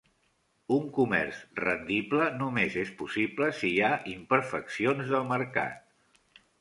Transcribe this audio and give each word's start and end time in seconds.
Un 0.75 0.85
comerç 0.93 1.41
rendible 1.59 2.29
només 2.39 2.77
és 2.85 2.93
possible 3.03 3.51
si 3.59 3.71
hi 3.75 3.77
ha 3.89 3.93
imperfeccions 4.15 5.13
del 5.13 5.29
mercat. 5.35 6.41